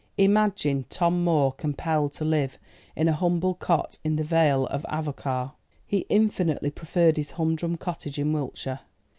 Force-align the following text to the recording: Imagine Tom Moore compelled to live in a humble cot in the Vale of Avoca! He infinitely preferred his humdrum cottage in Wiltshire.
Imagine 0.17 0.85
Tom 0.89 1.23
Moore 1.23 1.51
compelled 1.51 2.11
to 2.13 2.25
live 2.25 2.57
in 2.95 3.07
a 3.07 3.13
humble 3.13 3.53
cot 3.53 3.99
in 4.03 4.15
the 4.15 4.23
Vale 4.23 4.65
of 4.65 4.83
Avoca! 4.89 5.53
He 5.85 6.07
infinitely 6.09 6.71
preferred 6.71 7.17
his 7.17 7.33
humdrum 7.33 7.77
cottage 7.77 8.17
in 8.17 8.33
Wiltshire. 8.33 8.79